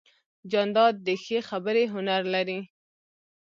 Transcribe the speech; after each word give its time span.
جانداد 0.51 0.95
د 1.07 1.09
ښې 1.23 1.39
خبرې 1.49 1.83
هنر 1.93 2.21
لري. 2.35 2.59